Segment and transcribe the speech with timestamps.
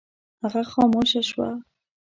[0.41, 1.49] هغه خاموشه شوه.